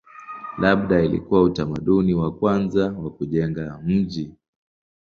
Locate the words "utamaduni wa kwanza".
1.43-2.91